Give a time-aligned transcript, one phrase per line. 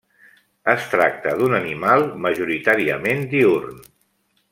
[0.71, 3.77] Es tracta d'un animal majoritàriament diürn.